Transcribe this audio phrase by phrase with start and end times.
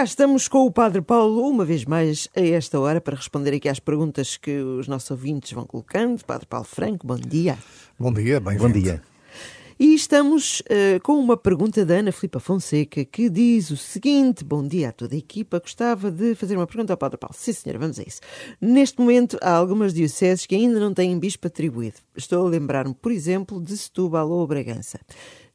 [0.00, 3.68] cá estamos com o Padre Paulo, uma vez mais, a esta hora, para responder aqui
[3.68, 6.24] às perguntas que os nossos ouvintes vão colocando.
[6.24, 7.58] Padre Paulo Franco, bom dia.
[7.98, 8.66] Bom dia, bem-vindo.
[8.66, 9.02] Bom dia.
[9.78, 14.66] E estamos uh, com uma pergunta da Ana Filipa Fonseca, que diz o seguinte: Bom
[14.66, 15.60] dia a toda a equipa.
[15.60, 17.36] Gostava de fazer uma pergunta ao Padre Paulo.
[17.38, 18.22] Sim, senhora, vamos a isso.
[18.58, 21.98] Neste momento, há algumas dioceses que ainda não têm bispo atribuído.
[22.16, 24.98] Estou a lembrar-me, por exemplo, de Setúbal ou Bragança.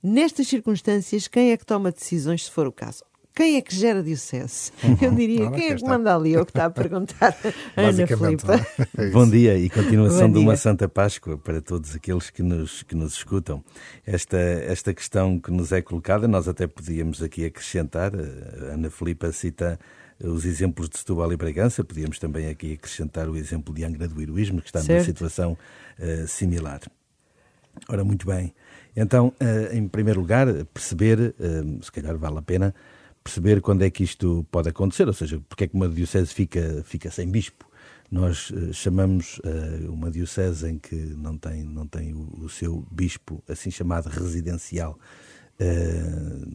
[0.04, 3.04] Nestas circunstâncias, quem é que toma decisões se for o caso?
[3.36, 4.72] Quem é que gera diocese?
[4.82, 4.98] Uhum.
[5.02, 6.36] Eu diria, quem é que manda ali?
[6.36, 7.38] É o que está a perguntar
[7.76, 8.66] Ana Filipa.
[8.98, 12.96] É Bom dia e continuação de uma Santa Páscoa para todos aqueles que nos, que
[12.96, 13.62] nos escutam.
[14.06, 19.30] Esta, esta questão que nos é colocada, nós até podíamos aqui acrescentar, a Ana Filipa
[19.34, 19.78] cita
[20.24, 24.22] os exemplos de Setúbal e Bragança, podíamos também aqui acrescentar o exemplo de Angra do
[24.22, 24.92] Heroísmo, que está certo.
[24.92, 25.58] numa situação
[26.00, 26.80] uh, similar.
[27.90, 28.54] Ora, muito bem.
[28.96, 32.74] Então, uh, em primeiro lugar, perceber, uh, se calhar vale a pena,
[33.26, 36.84] perceber quando é que isto pode acontecer, ou seja, porque é que uma diocese fica,
[36.86, 37.66] fica sem bispo.
[38.12, 42.86] Nós uh, chamamos uh, uma diocese em que não tem, não tem o, o seu
[42.92, 45.00] bispo, assim chamado residencial,
[45.60, 46.48] uh,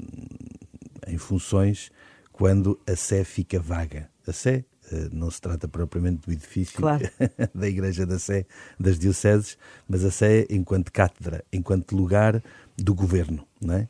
[1.08, 1.90] em funções,
[2.30, 4.08] quando a sé fica vaga.
[4.24, 4.64] A sé
[5.12, 7.08] não se trata propriamente do edifício claro.
[7.54, 8.44] da Igreja da Sé
[8.78, 9.56] das dioceses,
[9.88, 12.42] mas a Sé enquanto cátedra, enquanto lugar
[12.76, 13.46] do governo.
[13.60, 13.88] Não é?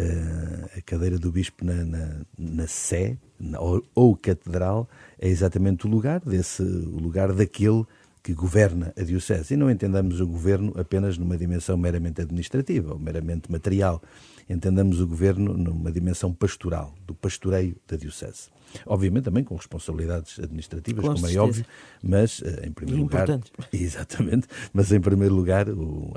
[0.00, 5.86] Uh, a cadeira do bispo na, na, na Sé, na, ou, ou, catedral, é exatamente
[5.86, 7.84] o lugar desse o lugar daquele
[8.22, 9.54] que governa a diocese.
[9.54, 14.02] E não entendamos o governo apenas numa dimensão meramente administrativa ou meramente material.
[14.50, 18.48] Entendamos o governo numa dimensão pastoral, do pastoreio da diocese.
[18.86, 21.64] Obviamente também com responsabilidades administrativas, com como é óbvio,
[22.02, 23.28] mas eh, em primeiro lugar.
[23.72, 26.12] Exatamente, mas em primeiro lugar o,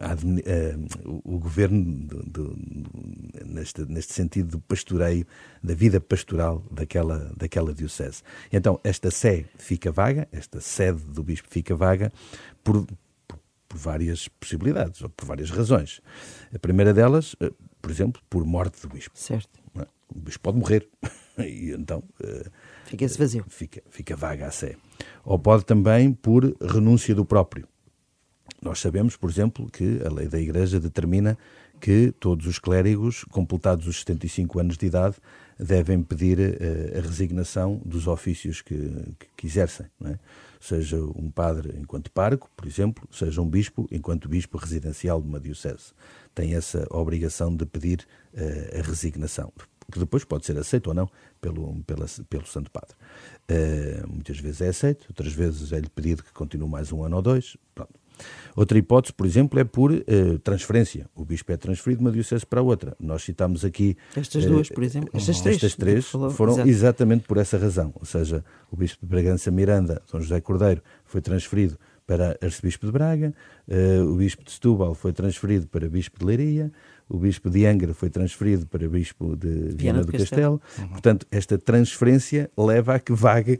[0.45, 0.75] eh,
[1.05, 2.57] o, o governo do, do,
[3.45, 5.25] neste, neste sentido do pastoreio,
[5.63, 8.21] da vida pastoral daquela, daquela diocese.
[8.51, 12.11] Então, esta sé fica vaga, esta sede do bispo fica vaga,
[12.63, 12.85] por,
[13.27, 16.01] por, por várias possibilidades, ou por várias razões.
[16.53, 17.51] A primeira delas, eh,
[17.83, 19.11] por exemplo, por morte do bispo.
[19.13, 19.59] Certo.
[19.77, 19.85] É?
[20.07, 20.87] O bispo pode morrer.
[21.37, 22.01] e então.
[22.23, 22.49] Uh,
[22.85, 23.45] Fica-se vazio.
[23.49, 24.77] Fica, fica vaga a sé.
[25.25, 27.67] Ou pode também por renúncia do próprio.
[28.61, 31.37] Nós sabemos, por exemplo, que a lei da Igreja determina
[31.81, 35.17] que todos os clérigos, completados os 75 anos de idade,
[35.59, 39.85] devem pedir uh, a resignação dos ofícios que, que, exercem.
[40.05, 40.17] É?
[40.59, 45.39] Seja um padre enquanto pároco, por exemplo, seja um bispo enquanto bispo residencial de uma
[45.39, 45.91] diocese.
[46.33, 49.51] Tem essa obrigação de pedir uh, a resignação
[49.91, 51.09] que depois pode ser aceito ou não
[51.41, 52.95] pelo, pela, pelo Santo Padre.
[53.49, 57.21] Uh, muitas vezes é aceito, outras vezes é-lhe pedido que continue mais um ano ou
[57.21, 57.57] dois.
[57.75, 58.02] Pronto.
[58.55, 61.07] Outra hipótese, por exemplo, é por uh, transferência.
[61.15, 62.95] O bispo é transferido de uma diocese para outra.
[62.99, 63.97] Nós citamos aqui...
[64.15, 65.09] Estas duas, por exemplo.
[65.13, 65.55] Estas três.
[65.55, 66.69] Estas três foram Exato.
[66.69, 67.91] exatamente por essa razão.
[67.95, 72.91] Ou seja, o bispo de Bragança Miranda, São José Cordeiro, foi transferido para arcebispo de
[72.91, 73.33] Braga,
[73.67, 76.71] uh, o bispo de Setúbal foi transferido para bispo de Leiria,
[77.07, 80.59] o bispo de Angra foi transferido para bispo de Viana, Viana do, do, Castelo.
[80.59, 80.61] Castelo.
[80.79, 80.87] Uhum.
[80.89, 83.59] Portanto, esta transferência leva a que vague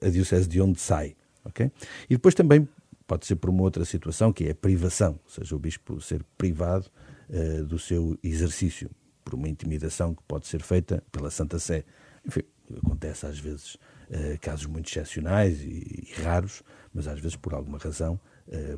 [0.00, 1.14] a diocese de onde sai.
[1.44, 1.70] Okay?
[2.08, 2.68] E depois também
[3.06, 6.24] pode ser por uma outra situação, que é a privação, ou seja, o bispo ser
[6.36, 6.90] privado
[7.28, 8.90] uh, do seu exercício,
[9.24, 11.84] por uma intimidação que pode ser feita pela Santa Sé.
[12.26, 12.42] Enfim,
[12.76, 16.62] acontece às vezes uh, casos muito excepcionais e, e, raros,
[16.92, 18.18] mas às vezes por alguma razão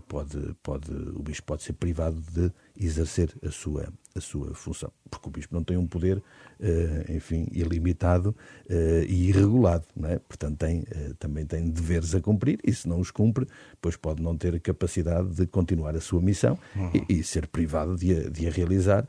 [0.08, 5.28] pode, pode, o bispo pode ser privado de exercer a sua, a sua função, porque
[5.28, 8.34] o bispo não tem um poder, uh, enfim, ilimitado
[9.08, 10.18] e irregulado, não é?
[10.18, 10.84] portanto tem,
[11.18, 13.46] também tem deveres a cumprir e se não os cumpre,
[13.80, 16.90] pois pode não ter capacidade de continuar a sua missão uhum.
[17.08, 19.06] e, e, ser privado de a, de a realizar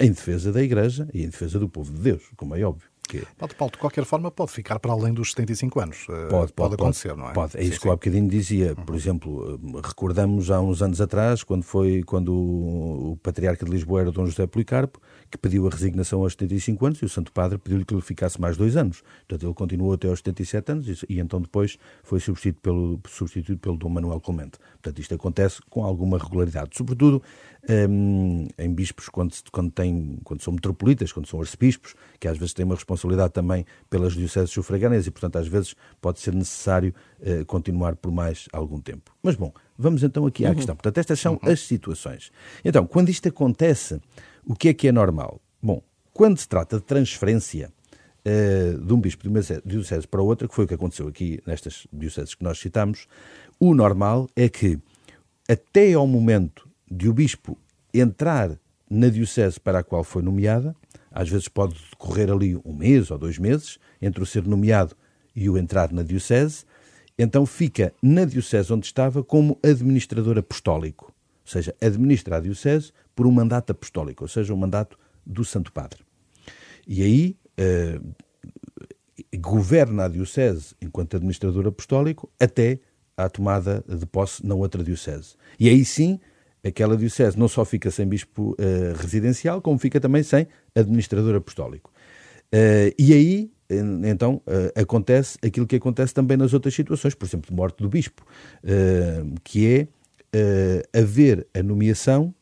[0.00, 2.87] em defesa da Igreja e em defesa do povo de Deus, como é óbvio.
[3.08, 3.26] Que...
[3.38, 6.06] Pode, Paulo, de qualquer forma, pode ficar para além dos 75 anos.
[6.10, 7.32] Eh, pode, pode, pode acontecer, pode, não é?
[7.32, 7.80] Pode, é sim, isso sim.
[7.80, 8.74] que eu há bocadinho dizia.
[8.74, 8.96] Por uhum.
[8.96, 14.02] exemplo, eh, recordamos há uns anos atrás, quando foi quando o, o patriarca de Lisboa
[14.02, 17.56] era Dom José Policarpo, que pediu a resignação aos 75 anos e o Santo Padre
[17.56, 19.02] pediu-lhe que ele ficasse mais dois anos.
[19.26, 23.58] Portanto, ele continuou até aos 77 anos e, e então depois foi substituído pelo, substituído
[23.58, 24.58] pelo Dom Manuel Clemente.
[24.72, 26.76] Portanto, isto acontece com alguma regularidade.
[26.76, 27.22] Sobretudo
[27.88, 32.52] um, em bispos, quando, quando, tem, quando são metropolitas, quando são arcebispos, que às vezes
[32.52, 32.97] têm uma responsabilidade
[33.32, 38.48] também pelas dioceses sufragâneas e, portanto, às vezes pode ser necessário uh, continuar por mais
[38.52, 39.14] algum tempo.
[39.22, 40.54] Mas, bom, vamos então aqui à uhum.
[40.54, 40.74] questão.
[40.74, 41.50] Portanto, estas são uhum.
[41.50, 42.30] as situações.
[42.64, 44.00] Então, quando isto acontece,
[44.44, 45.40] o que é que é normal?
[45.62, 47.72] Bom, quando se trata de transferência
[48.24, 51.40] uh, de um bispo de uma diocese para outra, que foi o que aconteceu aqui
[51.46, 53.06] nestas dioceses que nós citamos,
[53.60, 54.78] o normal é que
[55.48, 57.56] até ao momento de o bispo
[57.92, 58.58] entrar
[58.90, 60.74] na diocese para a qual foi nomeada,
[61.18, 64.96] às vezes pode decorrer ali um mês ou dois meses entre o ser nomeado
[65.34, 66.64] e o entrar na Diocese,
[67.18, 71.06] então fica na Diocese onde estava como administrador apostólico,
[71.44, 75.72] ou seja, administra a Diocese por um mandato apostólico, ou seja, um mandato do Santo
[75.72, 76.04] Padre.
[76.86, 77.98] E aí eh,
[79.40, 82.78] governa a Diocese enquanto administrador apostólico até
[83.16, 85.34] à tomada de posse na outra Diocese.
[85.58, 86.20] E aí sim,
[86.68, 91.90] aquela Diocese não só fica sem bispo uh, residencial, como fica também sem administrador apostólico.
[92.54, 93.50] Uh, e aí,
[94.04, 97.88] então, uh, acontece aquilo que acontece também nas outras situações, por exemplo, de morte do
[97.88, 98.24] bispo,
[99.44, 99.88] que é
[100.98, 102.34] haver a nomeação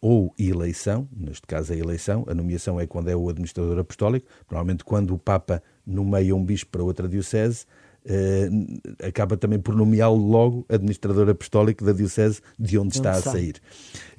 [0.00, 4.84] ou eleição, neste caso a eleição, a nomeação é quando é o administrador apostólico, normalmente
[4.84, 7.66] quando o Papa nomeia um bispo para outra diocese,
[8.08, 13.56] Uh, acaba também por nomeá-lo logo administrador apostólico da diocese de onde está a sair.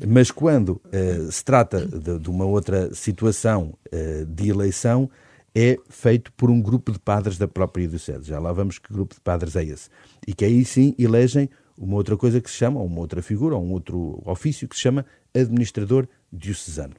[0.05, 5.09] Mas quando uh, se trata de, de, uma outra situação uh, de eleição,
[5.55, 8.27] é feito por um grupo de padres da própria diocese.
[8.27, 9.89] Já lá vamos que grupo de padres é esse.
[10.27, 13.71] E que aí sim elegem uma outra coisa que se chama, uma outra figura, um
[13.71, 16.95] outro ofício que se chama administrador diocesano,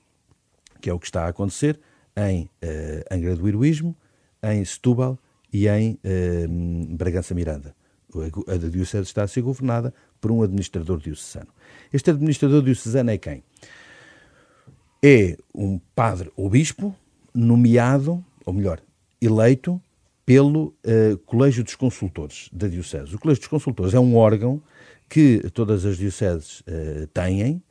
[0.81, 1.79] que é o que está a acontecer
[2.17, 2.49] em
[3.11, 3.95] Angra do Heroísmo,
[4.43, 5.19] em Setúbal
[5.53, 6.47] e em eh,
[6.91, 7.75] Bragança Miranda.
[8.47, 11.49] A Diocese está a ser governada por um administrador diocesano.
[11.93, 13.43] Este administrador diocesano é quem?
[15.03, 16.95] É um padre ou bispo
[17.35, 18.81] nomeado, ou melhor,
[19.21, 19.81] eleito
[20.25, 23.15] pelo uh, Colégio dos Consultores da Diocese.
[23.15, 24.63] O Colégio dos Consultores é um órgão
[25.09, 27.63] que todas as dioceses uh, têm,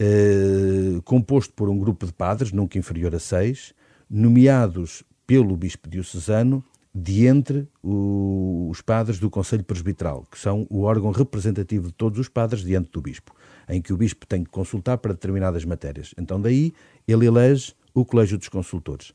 [0.00, 3.74] uh, composto por um grupo de padres, nunca inferior a seis,
[4.08, 6.64] nomeados pelo bispo diocesano
[6.94, 12.18] de entre o, os padres do Conselho Presbiteral, que são o órgão representativo de todos
[12.18, 13.34] os padres diante do bispo,
[13.68, 16.12] em que o bispo tem que consultar para determinadas matérias.
[16.18, 16.72] Então, daí,
[17.06, 19.12] ele elege o Colégio dos Consultores.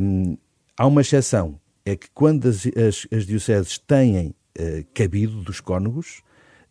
[0.00, 0.36] Um,
[0.76, 4.34] há uma exceção, é que quando as, as, as dioceses têm uh,
[4.94, 6.22] cabido dos cônegos,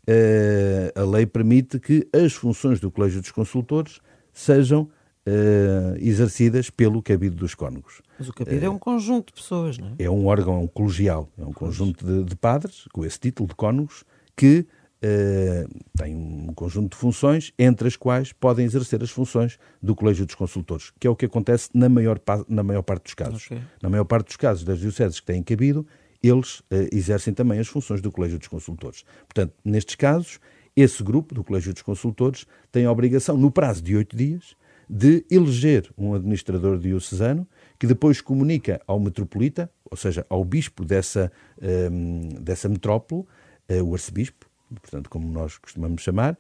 [0.08, 4.00] uh, a lei permite que as funções do Colégio dos Consultores
[4.32, 4.90] sejam
[5.28, 8.02] uh, exercidas pelo cabido dos cônegos.
[8.18, 10.04] Mas o cabido é um conjunto de pessoas, não é?
[10.04, 14.04] É um órgão colegial, é um conjunto de, de padres, com esse título de cônegos,
[14.36, 14.66] que
[15.04, 20.26] uh, tem um conjunto de funções, entre as quais podem exercer as funções do Colégio
[20.26, 23.46] dos Consultores, que é o que acontece na maior, na maior parte dos casos.
[23.46, 23.62] Okay.
[23.82, 25.86] Na maior parte dos casos das dioceses que têm cabido,
[26.24, 29.04] eles uh, exercem também as funções do Colégio dos Consultores.
[29.28, 30.40] Portanto, nestes casos,
[30.76, 34.56] esse grupo do Colégio dos Consultores tem a obrigação, no prazo de oito dias,
[34.90, 37.48] de eleger um administrador diocesano
[37.78, 41.32] que depois comunica ao metropolita, ou seja, ao bispo dessa,
[41.92, 43.24] um, dessa metrópole,
[43.70, 46.38] uh, o arcebispo, portanto, como nós costumamos chamar, uh,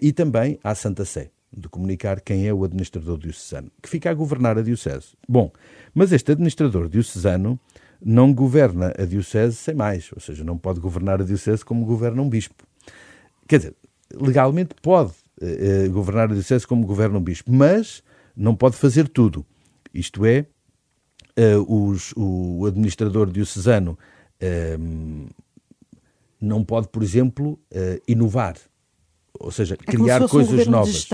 [0.00, 4.14] e também à Santa Sé, de comunicar quem é o administrador diocesano, que fica a
[4.14, 5.08] governar a diocese.
[5.28, 5.52] Bom,
[5.94, 7.58] mas este administrador diocesano
[8.04, 12.20] não governa a diocese sem mais, ou seja, não pode governar a diocese como governa
[12.20, 12.64] um bispo.
[13.48, 13.74] Quer dizer,
[14.14, 18.02] legalmente pode, eh, eh, governar a Diocese como governa um bispo, mas
[18.34, 19.44] não pode fazer tudo.
[19.92, 20.46] Isto é,
[21.36, 23.98] eh, os, o administrador diocesano
[26.38, 27.58] não pode, por exemplo,
[28.06, 28.56] inovar,
[29.40, 31.08] ou seja, é criar coisas um novas.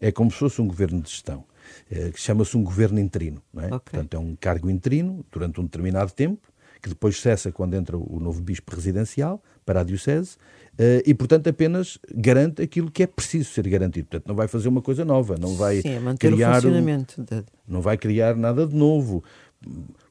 [0.00, 1.44] É como se fosse um governo de gestão.
[1.88, 3.42] que chama-se um governo interino.
[3.52, 3.66] Não é?
[3.66, 3.78] Okay.
[3.80, 6.48] Portanto, é um cargo interino durante um determinado tempo,
[6.80, 10.36] que depois cessa quando entra o novo bispo residencial para a Diocese,
[10.78, 14.06] Uh, e, portanto, apenas garante aquilo que é preciso ser garantido.
[14.06, 16.50] Portanto, não vai fazer uma coisa nova, não vai Sim, é criar.
[16.52, 17.42] O funcionamento de...
[17.66, 19.24] Não vai criar nada de novo.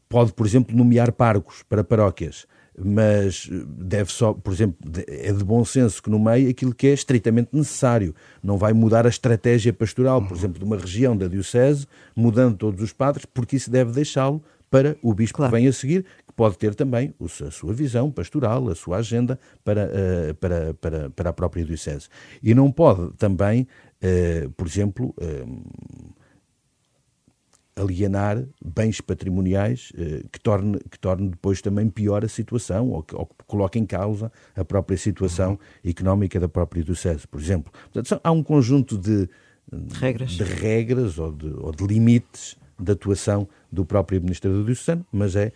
[0.10, 2.46] Pode, por exemplo, nomear parcos para paróquias,
[2.78, 7.52] mas deve só, por exemplo, é de bom senso que nomeie aquilo que é estritamente
[7.54, 8.14] necessário.
[8.44, 12.82] Não vai mudar a estratégia pastoral, por exemplo, de uma região da Diocese, mudando todos
[12.82, 15.54] os padres, porque isso deve deixá-lo para o bispo claro.
[15.54, 16.06] que vem a seguir,
[16.38, 21.30] pode ter também a sua visão pastoral, a sua agenda para, uh, para, para, para
[21.32, 22.08] a própria Diocese.
[22.44, 23.68] E não pode também,
[24.04, 26.14] uh, por exemplo, uh,
[27.76, 29.92] alienar bens patrimoniais
[30.32, 33.86] que, torne, que torne depois também pior a situação ou que, ou que coloque em
[33.86, 35.90] causa a própria situação uhum.
[35.90, 37.72] económica da própria Diocese, por exemplo.
[37.92, 39.30] Portanto, há um conjunto de,
[39.72, 45.06] de regras, de regras ou, de, ou de limites de atuação do próprio administrador diocesano,
[45.12, 45.52] mas é, eh,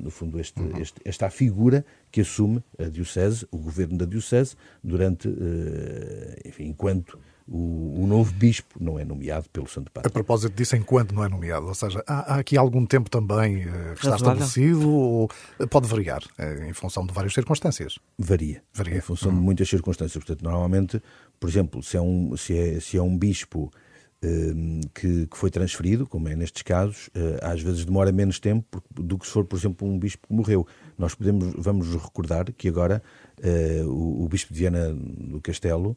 [0.00, 0.76] no fundo, este, uhum.
[0.78, 7.18] este, esta figura que assume a Diocese, o governo da Diocese, durante, eh, enfim, enquanto
[7.46, 10.08] o, o, novo bispo não é nomeado pelo Santo Padre.
[10.08, 13.66] A propósito disso, enquanto não é nomeado, ou seja, há, há aqui algum tempo também
[13.66, 15.28] uh, que está estabelecido ou
[15.70, 17.98] pode variar uh, em função de várias circunstâncias?
[18.18, 18.62] Varia.
[18.72, 18.96] Varia.
[18.96, 19.44] Em função de uhum.
[19.44, 20.24] muitas circunstâncias.
[20.24, 21.02] Portanto, normalmente,
[21.38, 23.70] por exemplo, se é um, se é, se é um bispo
[24.94, 27.10] que, que, foi transferido, como é nestes casos,
[27.42, 30.66] às vezes demora menos tempo do que se for, por exemplo, um bispo que morreu.
[30.96, 33.02] Nós podemos, vamos recordar que agora
[33.86, 35.96] o, o bispo de Viana do Castelo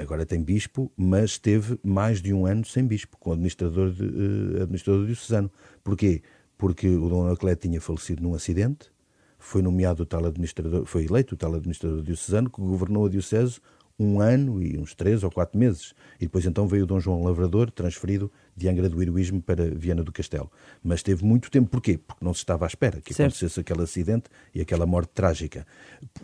[0.00, 5.50] agora tem bispo, mas esteve mais de um ano sem bispo, com administrador, de, diocesano.
[5.84, 6.22] Porquê?
[6.56, 8.90] Porque o Dom Anacleto tinha falecido num acidente,
[9.38, 13.60] foi nomeado o tal administrador, foi eleito o tal administrador diocesano, que governou a diocese
[13.98, 15.92] um ano e uns três ou quatro meses.
[16.20, 20.04] E depois então veio o Dom João Lavrador, transferido de Angra do Heroísmo para Viana
[20.04, 20.50] do Castelo.
[20.82, 21.68] Mas teve muito tempo.
[21.68, 21.98] Porquê?
[21.98, 23.30] Porque não se estava à espera que certo.
[23.30, 25.66] acontecesse aquele acidente e aquela morte trágica.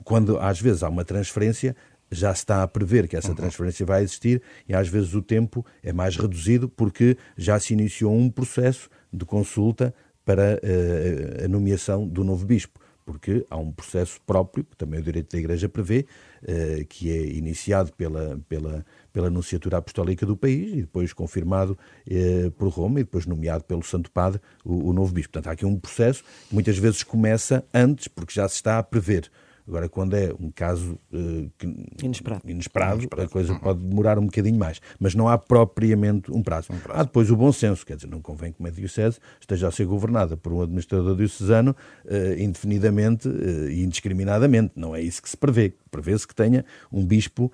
[0.04, 1.74] Quando às vezes há uma transferência,
[2.10, 3.34] já se está a prever que essa uhum.
[3.34, 8.14] transferência vai existir e às vezes o tempo é mais reduzido porque já se iniciou
[8.14, 12.80] um processo de consulta para uh, a nomeação do novo bispo.
[13.04, 16.06] Porque há um processo próprio, que também o direito da Igreja prevê,
[16.42, 21.76] uh, que é iniciado pela, pela, pela Nunciatura Apostólica do país e depois confirmado
[22.08, 25.32] uh, por Roma e depois nomeado pelo Santo Padre o, o novo bispo.
[25.32, 28.82] Portanto, há aqui um processo que muitas vezes começa antes, porque já se está a
[28.82, 29.30] prever.
[29.66, 31.66] Agora, quando é um caso uh, que,
[32.02, 32.42] inesperado.
[32.48, 33.58] Inesperado, inesperado, a coisa uhum.
[33.58, 34.80] pode demorar um bocadinho mais.
[35.00, 36.72] Mas não há propriamente um prazo.
[36.72, 37.00] um prazo.
[37.00, 39.86] Há depois o bom senso, quer dizer, não convém que uma diocese esteja a ser
[39.86, 44.72] governada por um administrador diocesano uh, indefinidamente uh, e indiscriminadamente.
[44.76, 45.72] Não é isso que se prevê.
[45.90, 47.52] Prevê-se que tenha um bispo,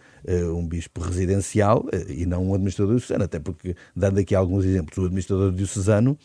[0.57, 3.25] um bispo residencial e não um administrador diocesano.
[3.25, 6.17] Até porque, dando aqui alguns exemplos, o administrador diocesano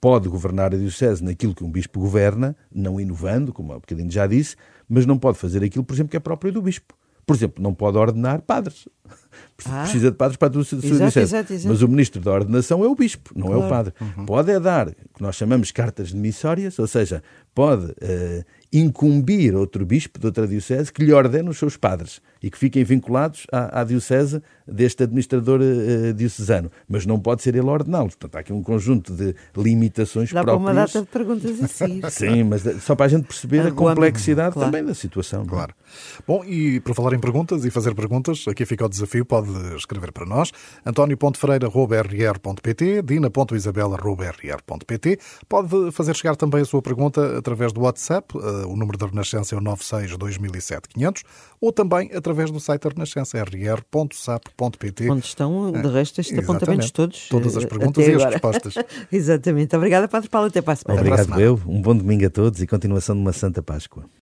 [0.00, 4.10] pode governar a Diocese naquilo que um bispo governa, não inovando, como há um bocadinho
[4.10, 4.56] já disse,
[4.88, 6.94] mas não pode fazer aquilo, por exemplo, que é próprio do bispo.
[7.26, 8.88] Por exemplo, não pode ordenar padres.
[9.66, 9.82] Ah.
[9.82, 11.68] Precisa de padres para a sua Diocese.
[11.68, 13.62] Mas o ministro da ordenação é o bispo, não claro.
[13.62, 13.94] é o padre.
[14.00, 14.24] Uhum.
[14.24, 17.22] Pode é dar, o que nós chamamos cartas demissórias, ou seja,
[17.54, 22.50] pode uh, incumbir outro bispo de outra diocese que lhe ordene os seus padres e
[22.50, 27.66] que fiquem vinculados à, à diocese deste administrador uh, diocesano, mas não pode ser ele
[27.66, 28.14] ordená-los.
[28.14, 30.64] Portanto, há aqui um conjunto de limitações Dá próprias.
[30.64, 32.00] Dá uma data de perguntas assim.
[32.08, 34.70] Sim, mas só para a gente perceber a complexidade claro.
[34.70, 35.42] também da situação.
[35.42, 35.46] É?
[35.46, 35.74] Claro.
[36.26, 40.12] Bom, e para falar em perguntas e fazer perguntas, aqui fica o desafio, pode escrever
[40.12, 40.52] para nós,
[40.86, 45.18] antonio.ferreira.rr.pt, dina.isabela.rr.pt.
[45.48, 49.54] Pode fazer chegar também a sua pergunta através do WhatsApp, uh, o número da Renascença
[49.54, 51.22] é o 96 2007 500,
[51.60, 55.10] ou também através do site da Renascença, rr.sap.pt.
[55.10, 57.28] Onde estão, de resto, estes apontamentos todos.
[57.28, 58.74] Todas as eh, perguntas e as respostas.
[59.10, 59.74] Exatamente.
[59.76, 60.48] Obrigada, Padre Paulo.
[60.48, 61.00] Até para a semana.
[61.00, 61.60] Obrigado, eu.
[61.66, 64.04] Um bom domingo a todos e continuação de uma Santa Páscoa.